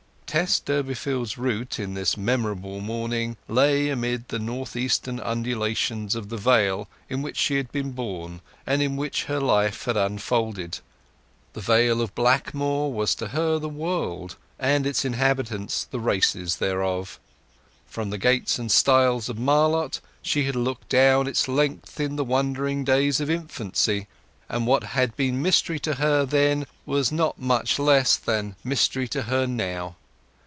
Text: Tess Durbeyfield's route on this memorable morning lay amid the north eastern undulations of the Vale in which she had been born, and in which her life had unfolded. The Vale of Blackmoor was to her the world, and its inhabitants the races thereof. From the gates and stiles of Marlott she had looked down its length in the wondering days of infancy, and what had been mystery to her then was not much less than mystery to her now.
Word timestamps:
Tess 0.31 0.61
Durbeyfield's 0.61 1.37
route 1.37 1.77
on 1.77 1.93
this 1.93 2.15
memorable 2.15 2.79
morning 2.79 3.35
lay 3.49 3.89
amid 3.89 4.29
the 4.29 4.39
north 4.39 4.77
eastern 4.77 5.19
undulations 5.19 6.15
of 6.15 6.29
the 6.29 6.37
Vale 6.37 6.87
in 7.09 7.21
which 7.21 7.35
she 7.35 7.57
had 7.57 7.69
been 7.73 7.91
born, 7.91 8.39
and 8.65 8.81
in 8.81 8.95
which 8.95 9.25
her 9.25 9.41
life 9.41 9.83
had 9.83 9.97
unfolded. 9.97 10.79
The 11.51 11.59
Vale 11.59 11.99
of 11.99 12.15
Blackmoor 12.15 12.93
was 12.93 13.13
to 13.15 13.27
her 13.27 13.59
the 13.59 13.67
world, 13.67 14.37
and 14.57 14.87
its 14.87 15.03
inhabitants 15.03 15.83
the 15.83 15.99
races 15.99 16.55
thereof. 16.55 17.19
From 17.85 18.09
the 18.09 18.17
gates 18.17 18.57
and 18.57 18.71
stiles 18.71 19.27
of 19.27 19.37
Marlott 19.37 19.99
she 20.21 20.45
had 20.45 20.55
looked 20.55 20.87
down 20.87 21.27
its 21.27 21.49
length 21.49 21.99
in 21.99 22.15
the 22.15 22.23
wondering 22.23 22.85
days 22.85 23.19
of 23.19 23.29
infancy, 23.29 24.07
and 24.47 24.65
what 24.65 24.85
had 24.95 25.13
been 25.17 25.41
mystery 25.41 25.77
to 25.79 25.95
her 25.95 26.25
then 26.25 26.67
was 26.85 27.11
not 27.11 27.37
much 27.37 27.77
less 27.77 28.15
than 28.15 28.55
mystery 28.63 29.09
to 29.09 29.23
her 29.23 29.45
now. 29.45 29.97